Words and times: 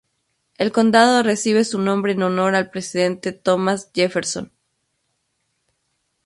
El 0.57 0.71
condado 0.71 1.21
recibe 1.21 1.63
su 1.63 1.77
nombre 1.79 2.13
en 2.13 2.23
honor 2.23 2.55
al 2.55 2.71
Presidente 2.71 3.33
Thomas 3.33 3.91
Jefferson. 3.93 4.51